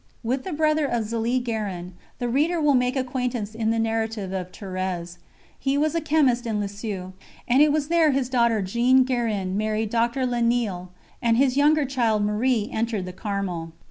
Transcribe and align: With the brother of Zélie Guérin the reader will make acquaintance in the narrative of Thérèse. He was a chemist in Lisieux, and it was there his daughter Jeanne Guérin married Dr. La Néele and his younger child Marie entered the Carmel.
With 0.23 0.45
the 0.45 0.51
brother 0.51 0.87
of 0.87 1.03
Zélie 1.05 1.45
Guérin 1.45 1.91
the 2.17 2.27
reader 2.27 2.59
will 2.59 2.73
make 2.73 2.95
acquaintance 2.95 3.53
in 3.53 3.69
the 3.69 3.77
narrative 3.77 4.33
of 4.33 4.51
Thérèse. 4.51 5.17
He 5.59 5.77
was 5.77 5.93
a 5.93 6.01
chemist 6.01 6.47
in 6.47 6.59
Lisieux, 6.59 7.11
and 7.47 7.61
it 7.61 7.71
was 7.71 7.87
there 7.87 8.09
his 8.09 8.27
daughter 8.27 8.63
Jeanne 8.63 9.05
Guérin 9.05 9.53
married 9.53 9.91
Dr. 9.91 10.25
La 10.25 10.39
Néele 10.39 10.87
and 11.21 11.37
his 11.37 11.55
younger 11.55 11.85
child 11.85 12.23
Marie 12.25 12.67
entered 12.73 13.05
the 13.05 13.13
Carmel. 13.13 13.73